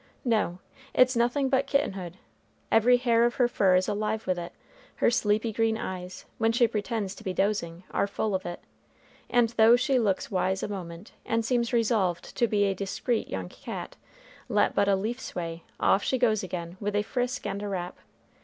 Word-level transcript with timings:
No; 0.25 0.57
it's 0.95 1.15
nothing 1.15 1.47
but 1.47 1.67
kittenhood; 1.67 2.17
every 2.71 2.97
hair 2.97 3.23
of 3.23 3.35
her 3.35 3.47
fur 3.47 3.75
is 3.75 3.87
alive 3.87 4.25
with 4.25 4.39
it. 4.39 4.51
Her 4.95 5.11
sleepy 5.11 5.53
green 5.53 5.77
eyes, 5.77 6.25
when 6.39 6.51
she 6.51 6.67
pretends 6.67 7.13
to 7.13 7.23
be 7.23 7.33
dozing, 7.35 7.83
are 7.91 8.07
full 8.07 8.33
of 8.33 8.43
it; 8.43 8.61
and 9.29 9.49
though 9.49 9.75
she 9.75 9.99
looks 9.99 10.31
wise 10.31 10.63
a 10.63 10.67
moment, 10.67 11.11
and 11.23 11.45
seems 11.45 11.71
resolved 11.71 12.35
to 12.37 12.47
be 12.47 12.63
a 12.63 12.73
discreet 12.73 13.27
young 13.27 13.47
cat, 13.49 13.95
let 14.49 14.73
but 14.73 14.87
a 14.87 14.95
leaf 14.95 15.19
sway 15.21 15.61
off 15.79 16.01
she 16.01 16.17
goes 16.17 16.41
again, 16.41 16.77
with 16.79 16.95
a 16.95 17.03
frisk 17.03 17.45
and 17.45 17.61
a 17.61 17.67
rap. 17.67 17.99